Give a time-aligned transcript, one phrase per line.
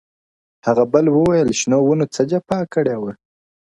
[0.65, 3.11] هغه بل وویل شنو ونو څه جفا کړې وه؟-